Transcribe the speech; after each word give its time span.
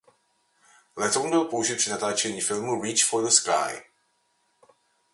Letoun 0.97 1.29
byl 1.29 1.45
použit 1.45 1.77
při 1.77 1.89
natáčení 1.89 2.41
filmu 2.41 2.83
"Reach 2.83 3.03
for 3.09 3.23
the 3.23 3.29
Sky". 3.29 3.83